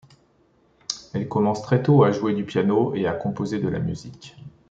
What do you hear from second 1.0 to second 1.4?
Elle